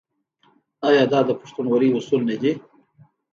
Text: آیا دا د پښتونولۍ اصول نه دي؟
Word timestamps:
آیا 0.87 1.03
دا 1.11 1.19
د 1.27 1.31
پښتونولۍ 1.39 1.89
اصول 1.93 2.21
نه 2.29 2.35
دي؟ 2.41 2.51